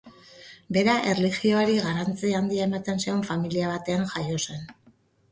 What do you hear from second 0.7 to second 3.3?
Bera erlijioari garrantzi handia ematen zion